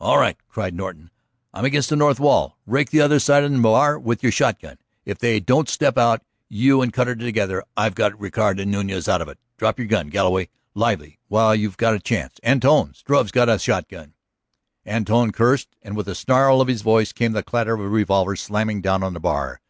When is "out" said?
5.98-6.22, 9.08-9.20